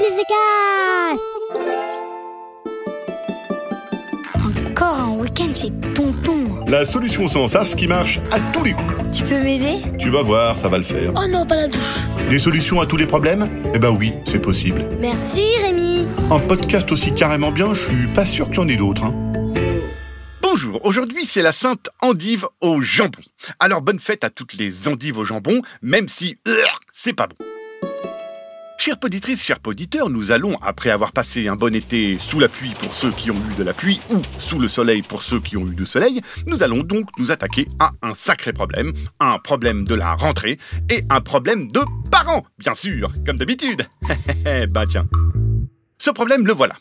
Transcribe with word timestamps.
Les 0.00 0.06
Encore 4.70 4.98
un 4.98 5.10
week-end 5.18 5.52
chez 5.52 5.70
Tonton. 5.92 6.64
La 6.66 6.86
solution 6.86 7.28
sans 7.28 7.48
sas 7.48 7.74
qui 7.74 7.86
marche 7.86 8.18
à 8.30 8.40
tous 8.40 8.64
les 8.64 8.72
coups. 8.72 8.88
Tu 9.14 9.24
peux 9.24 9.38
m'aider? 9.42 9.82
Tu 9.98 10.08
vas 10.08 10.22
voir, 10.22 10.56
ça 10.56 10.68
va 10.68 10.78
le 10.78 10.84
faire. 10.84 11.12
Oh 11.14 11.28
non, 11.30 11.44
pas 11.44 11.56
la 11.56 11.68
douche. 11.68 12.06
Des 12.30 12.38
solutions 12.38 12.80
à 12.80 12.86
tous 12.86 12.96
les 12.96 13.04
problèmes? 13.04 13.50
Eh 13.74 13.78
ben 13.78 13.90
oui, 13.90 14.14
c'est 14.24 14.38
possible. 14.38 14.86
Merci 15.00 15.42
Rémi. 15.60 16.08
Un 16.30 16.40
podcast 16.40 16.90
aussi 16.92 17.12
carrément 17.12 17.52
bien, 17.52 17.74
je 17.74 17.84
suis 17.84 18.06
pas 18.14 18.24
sûr 18.24 18.46
qu'il 18.46 18.56
y 18.56 18.60
en 18.60 18.68
ait 18.68 18.76
d'autres. 18.76 19.04
Hein. 19.04 19.14
Bonjour, 20.40 20.80
aujourd'hui 20.82 21.26
c'est 21.26 21.42
la 21.42 21.52
Sainte 21.52 21.90
Endive 22.00 22.46
au 22.62 22.80
jambon. 22.80 23.20
Alors 23.58 23.82
bonne 23.82 24.00
fête 24.00 24.24
à 24.24 24.30
toutes 24.30 24.54
les 24.54 24.88
endives 24.88 25.18
au 25.18 25.24
jambon, 25.24 25.60
même 25.82 26.08
si 26.08 26.38
c'est 26.94 27.12
pas 27.12 27.26
bon. 27.26 27.36
Chères 28.80 28.98
poditrices, 28.98 29.42
chers 29.42 29.60
poditeurs, 29.60 30.08
nous 30.08 30.32
allons, 30.32 30.56
après 30.62 30.88
avoir 30.88 31.12
passé 31.12 31.48
un 31.48 31.54
bon 31.54 31.74
été 31.74 32.18
sous 32.18 32.40
la 32.40 32.48
pluie 32.48 32.74
pour 32.80 32.94
ceux 32.94 33.10
qui 33.10 33.30
ont 33.30 33.36
eu 33.36 33.54
de 33.58 33.62
la 33.62 33.74
pluie 33.74 34.00
ou 34.08 34.22
sous 34.38 34.58
le 34.58 34.68
soleil 34.68 35.02
pour 35.02 35.22
ceux 35.22 35.38
qui 35.38 35.58
ont 35.58 35.66
eu 35.66 35.74
du 35.74 35.84
soleil, 35.84 36.22
nous 36.46 36.62
allons 36.62 36.82
donc 36.82 37.06
nous 37.18 37.30
attaquer 37.30 37.66
à 37.78 37.90
un 38.00 38.14
sacré 38.14 38.54
problème, 38.54 38.90
un 39.20 39.38
problème 39.38 39.84
de 39.84 39.94
la 39.94 40.14
rentrée 40.14 40.58
et 40.88 41.02
un 41.10 41.20
problème 41.20 41.70
de 41.70 41.80
parents, 42.10 42.46
bien 42.56 42.74
sûr, 42.74 43.12
comme 43.26 43.36
d'habitude. 43.36 43.86
bah 44.70 44.84
tiens. 44.90 45.06
Ce 45.98 46.08
problème, 46.08 46.46
le 46.46 46.54
voilà. 46.54 46.76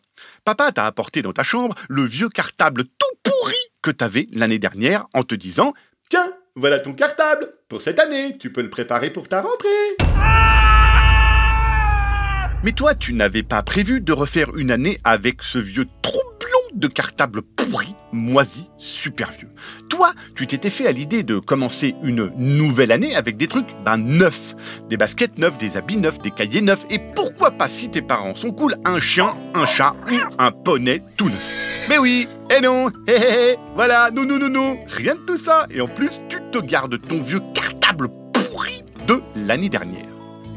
Papa 0.45 0.71
t'a 0.71 0.85
apporté 0.85 1.21
dans 1.21 1.33
ta 1.33 1.43
chambre 1.43 1.75
le 1.89 2.03
vieux 2.03 2.29
cartable 2.29 2.85
tout 2.85 3.17
pourri 3.23 3.57
que 3.81 3.91
t'avais 3.91 4.27
l'année 4.31 4.57
dernière 4.57 5.05
en 5.13 5.23
te 5.23 5.35
disant 5.35 5.73
Tiens, 6.09 6.31
voilà 6.55 6.79
ton 6.79 6.93
cartable 6.93 7.49
pour 7.67 7.81
cette 7.81 7.99
année, 7.99 8.37
tu 8.39 8.53
peux 8.53 8.61
le 8.61 8.69
préparer 8.69 9.09
pour 9.09 9.27
ta 9.27 9.41
rentrée. 9.41 10.38
Mais 12.61 12.73
toi, 12.73 12.93
tu 12.93 13.13
n'avais 13.13 13.43
pas 13.43 13.63
prévu 13.63 14.01
de 14.01 14.11
refaire 14.11 14.55
une 14.57 14.69
année 14.69 14.97
avec 15.05 15.43
ce 15.43 15.57
vieux 15.57 15.87
troublon 16.01 16.25
de 16.73 16.87
cartable 16.87 17.41
pourri, 17.41 17.95
moisi, 18.11 18.69
super 18.77 19.31
vieux. 19.31 19.49
Toi, 19.87 20.11
tu 20.35 20.45
t'étais 20.45 20.69
fait 20.69 20.85
à 20.85 20.91
l'idée 20.91 21.23
de 21.23 21.39
commencer 21.39 21.95
une 22.03 22.29
nouvelle 22.37 22.91
année 22.91 23.15
avec 23.15 23.37
des 23.37 23.47
trucs, 23.47 23.69
ben, 23.85 23.95
neufs. 23.95 24.55
Des 24.89 24.97
baskets 24.97 25.37
neufs, 25.37 25.57
des 25.57 25.77
habits 25.77 25.97
neufs, 25.97 26.19
des 26.19 26.31
cahiers 26.31 26.61
neufs, 26.61 26.85
et 26.89 26.99
pourquoi 26.99 27.51
pas, 27.51 27.69
si 27.69 27.89
tes 27.89 28.01
parents 28.01 28.35
sont 28.35 28.51
cool, 28.51 28.75
un 28.85 28.99
chien, 28.99 29.37
un 29.53 29.65
chat 29.65 29.95
ou 30.11 30.15
un 30.37 30.51
poney 30.51 31.01
tout 31.15 31.29
neuf. 31.29 31.85
Mais 31.87 31.97
oui, 31.97 32.27
et 32.49 32.59
non, 32.59 32.89
hé 33.07 33.13
hé 33.13 33.51
hé, 33.51 33.55
voilà, 33.73 34.11
non, 34.11 34.25
non, 34.25 34.37
non, 34.37 34.49
non, 34.49 34.79
rien 34.87 35.15
de 35.15 35.21
tout 35.21 35.39
ça. 35.39 35.65
Et 35.71 35.79
en 35.79 35.87
plus, 35.87 36.19
tu 36.27 36.39
te 36.51 36.57
gardes 36.57 36.99
ton 37.07 37.21
vieux 37.21 37.41
cartable 37.53 38.09
pourri 38.33 38.83
de 39.07 39.21
l'année 39.35 39.69
dernière. 39.69 40.08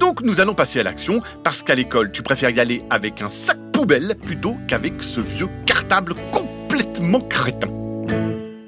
Donc 0.02 0.20
nous 0.22 0.40
allons 0.40 0.54
passer 0.54 0.80
à 0.80 0.82
l'action, 0.82 1.22
parce 1.44 1.62
qu'à 1.62 1.76
l'école, 1.76 2.10
tu 2.10 2.24
préfères 2.24 2.50
y 2.50 2.58
aller 2.58 2.82
avec 2.90 3.22
un 3.22 3.30
sac 3.30 3.56
poubelle 3.72 4.16
plutôt 4.20 4.56
qu'avec 4.66 5.00
ce 5.00 5.20
vieux 5.20 5.48
cartable 5.64 6.16
complètement 6.32 7.20
crétin. 7.20 7.68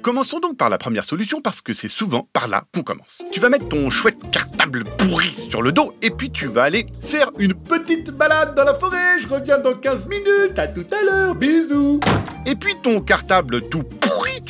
Commençons 0.01 0.39
donc 0.39 0.55
par 0.55 0.69
la 0.69 0.77
première 0.77 1.03
solution 1.03 1.41
parce 1.41 1.59
que 1.59 1.73
c'est 1.73 1.89
souvent 1.89 2.29
par 2.31 2.47
là 2.47 2.63
qu'on 2.73 2.83
commence. 2.83 3.21
Tu 3.33 3.41
vas 3.41 3.49
mettre 3.49 3.67
ton 3.67 3.89
chouette 3.89 4.31
cartable 4.31 4.85
pourri 4.97 5.35
sur 5.49 5.61
le 5.61 5.73
dos 5.73 5.93
et 6.01 6.09
puis 6.09 6.31
tu 6.31 6.45
vas 6.45 6.63
aller 6.63 6.87
faire 7.03 7.31
une 7.37 7.53
petite 7.53 8.11
balade 8.11 8.55
dans 8.55 8.63
la 8.63 8.75
forêt. 8.75 9.19
Je 9.19 9.27
reviens 9.27 9.57
dans 9.57 9.73
15 9.73 10.07
minutes. 10.07 10.57
À 10.57 10.67
tout 10.67 10.85
à 10.89 11.03
l'heure. 11.03 11.35
Bisous. 11.35 11.99
Et 12.45 12.55
puis 12.55 12.75
ton 12.81 13.01
cartable 13.01 13.67
tout 13.67 13.83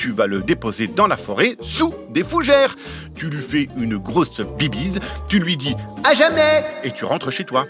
tu 0.05 0.11
vas 0.11 0.27
le 0.27 0.41
déposer 0.41 0.85
dans 0.85 1.07
la 1.07 1.17
forêt 1.17 1.57
sous 1.61 1.91
des 2.11 2.23
fougères. 2.23 2.75
Tu 3.15 3.27
lui 3.27 3.41
fais 3.41 3.67
une 3.75 3.97
grosse 3.97 4.39
bibise, 4.39 4.99
tu 5.27 5.39
lui 5.39 5.57
dis 5.57 5.75
à 6.03 6.13
jamais 6.13 6.63
et 6.83 6.91
tu 6.91 7.05
rentres 7.05 7.31
chez 7.31 7.43
toi. 7.43 7.65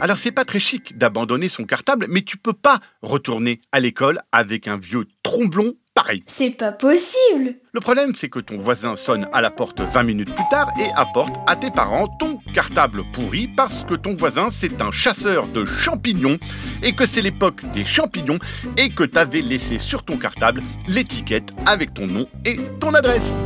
Alors 0.00 0.18
c'est 0.18 0.32
pas 0.32 0.44
très 0.44 0.58
chic 0.58 0.98
d'abandonner 0.98 1.48
son 1.48 1.62
cartable, 1.62 2.06
mais 2.10 2.22
tu 2.22 2.36
peux 2.36 2.52
pas 2.52 2.80
retourner 3.00 3.60
à 3.70 3.78
l'école 3.78 4.22
avec 4.32 4.66
un 4.66 4.76
vieux 4.76 5.06
tromblon 5.22 5.74
pareil. 5.96 6.22
C'est 6.28 6.50
pas 6.50 6.70
possible 6.70 7.56
Le 7.72 7.80
problème, 7.80 8.12
c'est 8.14 8.28
que 8.28 8.38
ton 8.38 8.58
voisin 8.58 8.94
sonne 8.94 9.26
à 9.32 9.40
la 9.40 9.50
porte 9.50 9.80
20 9.80 10.02
minutes 10.04 10.32
plus 10.32 10.44
tard 10.50 10.70
et 10.78 10.88
apporte 10.94 11.34
à 11.48 11.56
tes 11.56 11.70
parents 11.70 12.06
ton 12.20 12.38
cartable 12.54 13.02
pourri 13.12 13.48
parce 13.48 13.84
que 13.84 13.94
ton 13.94 14.14
voisin, 14.14 14.50
c'est 14.52 14.80
un 14.80 14.92
chasseur 14.92 15.48
de 15.48 15.64
champignons 15.64 16.38
et 16.82 16.94
que 16.94 17.06
c'est 17.06 17.22
l'époque 17.22 17.62
des 17.72 17.84
champignons 17.84 18.38
et 18.76 18.90
que 18.90 19.04
t'avais 19.04 19.40
laissé 19.40 19.78
sur 19.78 20.04
ton 20.04 20.18
cartable 20.18 20.62
l'étiquette 20.86 21.52
avec 21.64 21.94
ton 21.94 22.06
nom 22.06 22.28
et 22.44 22.56
ton 22.78 22.92
adresse. 22.94 23.44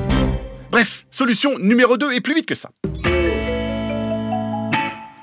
Bref, 0.70 1.06
solution 1.10 1.58
numéro 1.58 1.96
2 1.96 2.12
et 2.12 2.20
plus 2.20 2.34
vite 2.34 2.46
que 2.46 2.54
ça. 2.56 2.70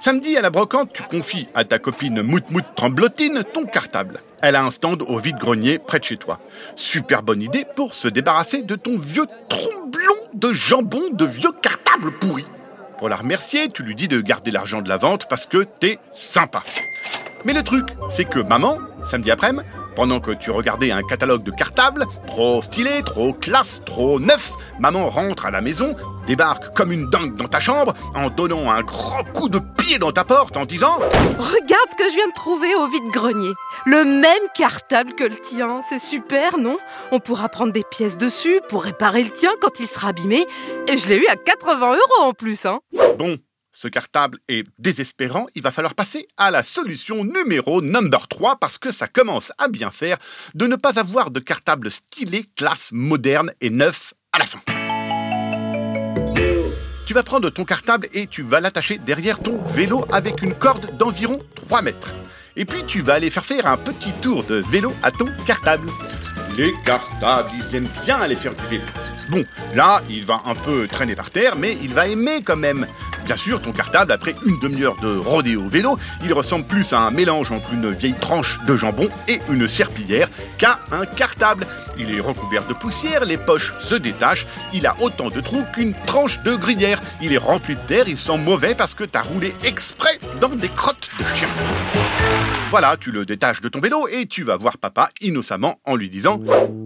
Samedi 0.08 0.38
à 0.38 0.42
la 0.42 0.50
brocante, 0.50 0.94
tu 0.94 1.04
confies 1.04 1.50
à 1.54 1.66
ta 1.66 1.80
copine 1.80 2.22
Mout 2.22 2.50
Mout 2.50 2.64
Tremblotine 2.78 3.44
ton 3.54 3.66
cartable. 3.66 4.22
Elle 4.42 4.56
a 4.56 4.64
un 4.64 4.72
stand 4.72 5.02
au 5.02 5.18
vide-grenier 5.18 5.80
près 5.80 6.00
de 6.00 6.06
chez 6.06 6.16
toi. 6.16 6.40
Super 6.78 7.24
bonne 7.24 7.42
idée 7.42 7.66
pour 7.76 7.94
se 7.94 8.08
débarrasser 8.08 8.62
de 8.62 8.78
ton 8.78 8.98
vieux 8.98 9.26
tromblon 9.50 10.16
de 10.34 10.54
jambon 10.54 11.10
de 11.12 11.26
vieux 11.26 11.52
cartable 11.62 12.18
pourri. 12.20 12.46
Pour 13.00 13.10
la 13.10 13.18
remercier, 13.18 13.68
tu 13.68 13.84
lui 13.84 13.96
dis 13.96 14.08
de 14.08 14.22
garder 14.22 14.50
l'argent 14.50 14.82
de 14.82 14.88
la 14.88 14.96
vente 14.96 15.28
parce 15.28 15.46
que 15.46 15.64
t'es 15.64 16.00
sympa. 16.14 16.64
Mais 17.44 17.52
le 17.52 17.62
truc, 17.62 17.90
c'est 18.10 18.24
que 18.24 18.40
maman, 18.40 18.78
samedi 19.12 19.30
après-midi, 19.30 19.68
pendant 19.98 20.20
que 20.20 20.30
tu 20.30 20.52
regardais 20.52 20.92
un 20.92 21.02
catalogue 21.02 21.42
de 21.42 21.50
cartables, 21.50 22.06
trop 22.28 22.62
stylé, 22.62 23.02
trop 23.04 23.34
classe, 23.34 23.82
trop 23.84 24.20
neuf, 24.20 24.54
maman 24.80 25.10
rentre 25.10 25.48
à 25.48 25.50
la 25.50 25.60
maison, 25.60 25.96
débarque 26.28 26.72
comme 26.76 26.92
une 26.92 27.10
dingue 27.10 27.36
dans 27.36 27.48
ta 27.48 27.60
chambre, 27.60 27.96
en 28.14 28.30
donnant 28.30 28.70
un 28.70 28.84
grand 28.84 29.24
coup 29.34 29.50
de 29.50 29.58
pied 29.58 29.98
dans 29.98 30.12
ta 30.12 30.24
porte 30.24 30.56
en 30.56 30.66
disant 30.66 31.00
Regarde 31.40 31.90
ce 31.90 31.96
que 31.96 32.10
je 32.12 32.16
viens 32.16 32.28
de 32.28 32.34
trouver 32.34 32.76
au 32.76 32.88
vide-grenier. 32.88 33.54
Le 33.88 34.04
même 34.04 34.48
cartable 34.54 35.14
que 35.14 35.24
le 35.24 35.36
tien. 35.36 35.82
C'est 35.90 36.00
super, 36.00 36.60
non? 36.60 36.78
On 37.12 37.20
pourra 37.20 37.50
prendre 37.50 37.74
des 37.74 37.84
pièces 37.84 38.20
dessus 38.20 38.62
pour 38.70 38.84
réparer 38.84 39.24
le 39.24 39.32
tien 39.32 39.52
quand 39.60 39.80
il 39.80 39.88
sera 39.88 40.10
abîmé. 40.10 40.46
Et 40.88 41.00
je 41.00 41.08
l'ai 41.08 41.18
eu 41.18 41.26
à 41.26 41.36
80 41.36 41.94
euros 41.94 42.30
en 42.30 42.34
plus, 42.34 42.68
hein. 42.68 42.82
Bon, 43.18 43.36
ce 43.80 43.88
cartable 43.88 44.40
est 44.48 44.66
désespérant, 44.80 45.46
il 45.54 45.62
va 45.62 45.70
falloir 45.70 45.94
passer 45.94 46.28
à 46.36 46.50
la 46.50 46.64
solution 46.64 47.24
numéro 47.24 47.84
number 47.84 48.28
3 48.28 48.56
parce 48.56 48.80
que 48.80 48.92
ça 48.92 49.08
commence 49.08 49.52
à 49.60 49.68
bien 49.68 49.92
faire 49.92 50.18
de 50.56 50.66
ne 50.66 50.76
pas 50.76 51.00
avoir 51.00 51.30
de 51.30 51.40
cartable 51.40 51.92
stylé, 51.92 52.46
classe, 52.56 52.90
moderne 52.92 53.52
et 53.62 53.70
neuf 53.70 54.16
à 54.34 54.40
la 54.40 54.46
fin. 54.48 54.60
Tu 57.06 57.14
vas 57.14 57.22
prendre 57.22 57.52
ton 57.52 57.66
cartable 57.66 58.08
et 58.14 58.26
tu 58.26 58.42
vas 58.42 58.62
l'attacher 58.62 58.98
derrière 58.98 59.38
ton 59.38 59.62
vélo 59.62 60.08
avec 60.12 60.42
une 60.42 60.56
corde 60.56 60.98
d'environ 60.98 61.38
3 61.54 61.84
mètres. 61.84 62.16
Et 62.56 62.66
puis 62.66 62.84
tu 62.88 63.02
vas 63.02 63.14
aller 63.14 63.30
faire 63.30 63.46
faire 63.46 63.68
un 63.68 63.78
petit 63.78 64.12
tour 64.24 64.44
de 64.44 64.56
vélo 64.72 64.92
à 65.04 65.12
ton 65.12 65.28
cartable. 65.46 65.88
Les 66.58 66.74
cartables, 66.84 67.52
ils 67.54 67.76
aiment 67.76 67.90
bien 68.04 68.18
aller 68.18 68.36
faire 68.36 68.56
du 68.56 68.66
vélo. 68.66 68.86
Bon, 69.30 69.44
là, 69.76 70.02
il 70.10 70.26
va 70.26 70.40
un 70.46 70.56
peu 70.56 70.88
traîner 70.88 71.16
par 71.16 71.30
terre, 71.30 71.56
mais 71.56 71.78
il 71.84 71.94
va 71.94 72.08
aimer 72.08 72.42
quand 72.44 72.56
même. 72.56 72.88
Bien 73.28 73.36
sûr, 73.36 73.62
ton 73.62 73.74
cartable, 73.74 74.14
après 74.14 74.38
une 74.46 74.58
demi-heure 74.58 74.96
de 75.02 75.18
rodéo 75.18 75.68
vélo, 75.68 76.00
il 76.24 76.32
ressemble 76.32 76.64
plus 76.64 76.94
à 76.94 77.00
un 77.00 77.12
mélange 77.12 77.52
entre 77.52 77.74
une 77.74 77.92
vieille 77.92 78.14
tranche 78.14 78.58
de 78.66 78.78
jambon 78.78 79.10
et 79.28 79.42
une 79.52 79.68
serpillière 79.68 80.30
qu'à 80.58 80.80
un 80.92 81.06
cartable. 81.06 81.68
Il 82.00 82.16
est 82.16 82.22
recouvert 82.22 82.66
de 82.66 82.74
poussière, 82.74 83.26
les 83.26 83.38
poches 83.38 83.74
se 83.80 83.96
détachent, 83.96 84.48
il 84.74 84.88
a 84.88 84.96
autant 85.02 85.28
de 85.28 85.42
trous 85.42 85.66
qu'une 85.74 85.94
tranche 85.94 86.42
de 86.44 86.56
gruyère. 86.56 87.02
Il 87.22 87.34
est 87.34 87.38
rempli 87.38 87.76
de 87.76 87.82
terre, 87.82 88.08
il 88.08 88.18
sent 88.18 88.38
mauvais 88.38 88.76
parce 88.76 88.94
que 88.94 89.04
t'as 89.04 89.24
roulé 89.24 89.54
exprès 89.66 90.18
dans 90.40 90.48
des 90.48 90.70
crottes 90.70 91.10
de 91.20 91.26
chien. 91.36 91.50
Voilà, 92.70 92.96
tu 92.96 93.12
le 93.12 93.26
détaches 93.26 93.60
de 93.60 93.68
ton 93.68 93.82
vélo 93.82 94.08
et 94.08 94.28
tu 94.28 94.44
vas 94.44 94.56
voir 94.56 94.78
papa 94.78 95.10
innocemment 95.20 95.82
en 95.84 95.98
lui 95.98 96.10
disant 96.10 96.40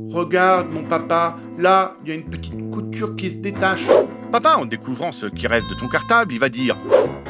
Regarde 0.09 0.72
mon 0.72 0.85
papa, 0.85 1.38
là, 1.59 1.97
il 2.03 2.09
y 2.09 2.12
a 2.13 2.16
une 2.16 2.28
petite 2.28 2.72
couture 2.72 3.16
qui 3.16 3.29
se 3.29 3.35
détache. 3.35 3.84
Papa, 4.31 4.56
en 4.56 4.66
découvrant 4.66 5.12
ce 5.12 5.25
qui 5.25 5.46
reste 5.46 5.69
de 5.69 5.75
ton 5.75 5.90
cartable, 5.90 6.31
il 6.31 6.40
va 6.40 6.47
dire 6.47 6.78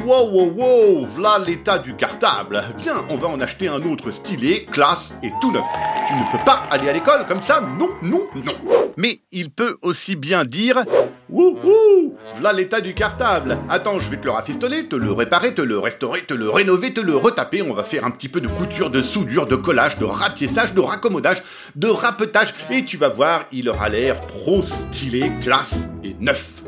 Wow, 0.05 0.29
wow, 0.29 0.51
wow, 0.51 1.05
voilà 1.07 1.43
l'état 1.43 1.79
du 1.79 1.95
cartable. 1.95 2.63
Viens, 2.79 3.03
on 3.09 3.15
va 3.15 3.27
en 3.27 3.39
acheter 3.41 3.67
un 3.67 3.81
autre 3.81 4.11
stylé, 4.11 4.65
classe 4.65 5.13
et 5.23 5.31
tout 5.41 5.51
neuf. 5.51 5.65
Tu 6.07 6.13
ne 6.13 6.31
peux 6.31 6.43
pas 6.45 6.61
aller 6.69 6.89
à 6.89 6.93
l'école 6.93 7.25
comme 7.27 7.41
ça, 7.41 7.61
non, 7.79 7.89
non, 8.03 8.27
non. 8.35 8.53
Mais 8.97 9.19
il 9.31 9.49
peut 9.49 9.77
aussi 9.81 10.15
bien 10.15 10.45
dire 10.45 10.83
Wouhou, 11.31 12.17
voilà 12.33 12.51
l'état 12.51 12.81
du 12.81 12.93
cartable. 12.93 13.57
Attends, 13.69 13.99
je 13.99 14.09
vais 14.09 14.17
te 14.17 14.25
le 14.25 14.31
rafistoler, 14.31 14.87
te 14.87 14.97
le 14.97 15.13
réparer, 15.13 15.53
te 15.53 15.61
le 15.61 15.79
restaurer, 15.79 16.25
te 16.25 16.33
le 16.33 16.49
rénover, 16.49 16.93
te 16.93 16.99
le 16.99 17.15
retaper. 17.15 17.61
On 17.61 17.73
va 17.73 17.85
faire 17.85 18.03
un 18.03 18.11
petit 18.11 18.27
peu 18.27 18.41
de 18.41 18.49
couture, 18.49 18.89
de 18.89 19.01
soudure, 19.01 19.47
de 19.47 19.55
collage, 19.55 19.97
de 19.97 20.03
rapiessage, 20.03 20.73
de 20.73 20.81
raccommodage, 20.81 21.41
de 21.77 21.87
rapetage. 21.87 22.53
Et 22.69 22.83
tu 22.83 22.97
vas 22.97 23.07
voir, 23.07 23.45
il 23.53 23.69
aura 23.69 23.87
l'air 23.87 24.19
trop 24.27 24.61
stylé, 24.61 25.31
classe 25.41 25.87
et 26.03 26.17
neuf. 26.19 26.63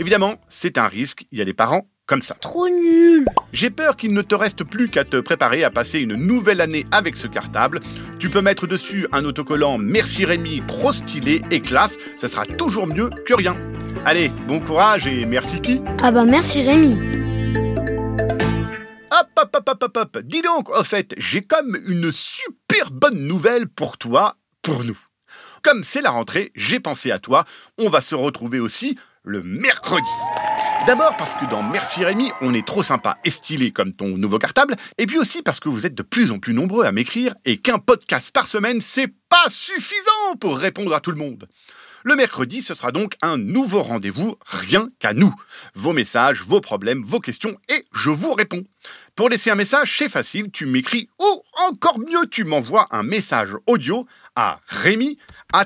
Évidemment, 0.00 0.34
c'est 0.48 0.76
un 0.76 0.88
risque, 0.88 1.26
il 1.30 1.38
y 1.38 1.42
a 1.42 1.44
des 1.44 1.54
parents 1.54 1.86
comme 2.06 2.20
ça. 2.20 2.34
Trop 2.34 2.68
nul 2.68 3.24
J'ai 3.52 3.70
peur 3.70 3.96
qu'il 3.96 4.12
ne 4.12 4.22
te 4.22 4.34
reste 4.34 4.64
plus 4.64 4.88
qu'à 4.88 5.04
te 5.04 5.20
préparer 5.20 5.64
à 5.64 5.70
passer 5.70 6.00
une 6.00 6.14
nouvelle 6.14 6.60
année 6.60 6.84
avec 6.90 7.16
ce 7.16 7.26
cartable. 7.26 7.80
Tu 8.18 8.28
peux 8.28 8.42
mettre 8.42 8.66
dessus 8.66 9.06
un 9.12 9.24
autocollant 9.24 9.78
Merci 9.78 10.24
Rémi, 10.24 10.62
trop 10.66 10.92
stylé 10.92 11.40
et 11.50 11.60
classe, 11.60 11.96
ça 12.16 12.28
sera 12.28 12.44
toujours 12.44 12.86
mieux 12.86 13.10
que 13.24 13.34
rien. 13.34 13.56
Allez, 14.06 14.28
bon 14.46 14.60
courage 14.60 15.06
et 15.06 15.24
merci 15.24 15.62
qui? 15.62 15.80
Ah 16.02 16.10
bah 16.10 16.26
merci 16.26 16.62
Rémi 16.62 16.92
Hop 19.10 19.28
hop, 19.36 19.56
hop, 19.56 19.68
hop, 19.70 19.82
hop, 19.82 19.96
hop. 19.96 20.18
Dis 20.24 20.42
donc, 20.42 20.68
au 20.68 20.84
fait, 20.84 21.14
j'ai 21.16 21.40
comme 21.40 21.78
une 21.86 22.12
super 22.12 22.90
bonne 22.90 23.26
nouvelle 23.26 23.66
pour 23.66 23.96
toi, 23.96 24.36
pour 24.60 24.84
nous. 24.84 24.98
Comme 25.62 25.84
c'est 25.84 26.02
la 26.02 26.10
rentrée, 26.10 26.52
j'ai 26.54 26.80
pensé 26.80 27.12
à 27.12 27.18
toi. 27.18 27.44
On 27.78 27.88
va 27.88 28.02
se 28.02 28.14
retrouver 28.14 28.60
aussi 28.60 28.98
le 29.22 29.42
mercredi. 29.42 30.04
D'abord 30.86 31.16
parce 31.16 31.34
que 31.36 31.48
dans 31.48 31.62
Merci 31.62 32.04
Rémi, 32.04 32.30
on 32.42 32.52
est 32.52 32.66
trop 32.66 32.82
sympa 32.82 33.16
et 33.24 33.30
stylé 33.30 33.70
comme 33.70 33.92
ton 33.94 34.18
nouveau 34.18 34.38
cartable, 34.38 34.76
et 34.98 35.06
puis 35.06 35.18
aussi 35.18 35.40
parce 35.40 35.60
que 35.60 35.70
vous 35.70 35.86
êtes 35.86 35.94
de 35.94 36.02
plus 36.02 36.30
en 36.30 36.38
plus 36.38 36.52
nombreux 36.52 36.84
à 36.84 36.92
m'écrire 36.92 37.34
et 37.46 37.56
qu'un 37.56 37.78
podcast 37.78 38.30
par 38.32 38.48
semaine, 38.48 38.82
c'est 38.82 39.08
pas 39.30 39.48
suffisant 39.48 40.36
pour 40.38 40.58
répondre 40.58 40.94
à 40.94 41.00
tout 41.00 41.10
le 41.10 41.16
monde. 41.16 41.48
Le 42.06 42.16
mercredi, 42.16 42.60
ce 42.60 42.74
sera 42.74 42.92
donc 42.92 43.14
un 43.22 43.38
nouveau 43.38 43.82
rendez-vous, 43.82 44.36
rien 44.44 44.90
qu'à 44.98 45.14
nous. 45.14 45.34
Vos 45.74 45.94
messages, 45.94 46.42
vos 46.42 46.60
problèmes, 46.60 47.00
vos 47.02 47.18
questions, 47.18 47.56
et 47.70 47.86
je 47.94 48.10
vous 48.10 48.34
réponds. 48.34 48.62
Pour 49.16 49.30
laisser 49.30 49.48
un 49.48 49.54
message, 49.54 49.96
c'est 49.96 50.10
facile, 50.10 50.50
tu 50.50 50.66
m'écris 50.66 51.08
ou 51.18 51.42
encore 51.70 51.98
mieux, 51.98 52.26
tu 52.30 52.44
m'envoies 52.44 52.86
un 52.90 53.02
message 53.02 53.56
audio 53.66 54.06
à 54.36 54.60
rémi 54.66 55.16
at 55.54 55.64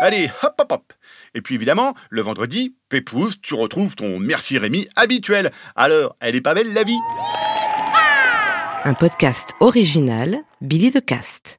Allez, 0.00 0.30
hop 0.44 0.54
hop 0.60 0.72
hop. 0.72 0.92
Et 1.34 1.42
puis 1.42 1.56
évidemment, 1.56 1.94
le 2.10 2.22
vendredi, 2.22 2.76
Pépouze, 2.88 3.40
tu 3.42 3.54
retrouves 3.54 3.96
ton 3.96 4.20
Merci 4.20 4.58
Rémi 4.58 4.86
habituel. 4.94 5.50
Alors, 5.74 6.14
elle 6.20 6.36
est 6.36 6.40
pas 6.40 6.54
belle 6.54 6.72
la 6.72 6.84
vie 6.84 6.98
Un 8.84 8.94
podcast 8.94 9.54
original, 9.58 10.38
Billy 10.60 10.92
de 10.92 11.00
Cast. 11.00 11.54